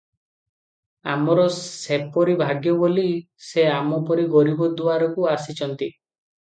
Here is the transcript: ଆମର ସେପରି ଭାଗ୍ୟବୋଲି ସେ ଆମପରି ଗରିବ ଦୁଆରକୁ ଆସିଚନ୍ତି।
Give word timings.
ଆମର 1.15 1.43
ସେପରି 1.57 2.39
ଭାଗ୍ୟବୋଲି 2.41 3.05
ସେ 3.51 3.69
ଆମପରି 3.77 4.27
ଗରିବ 4.37 4.75
ଦୁଆରକୁ 4.83 5.31
ଆସିଚନ୍ତି। 5.39 5.95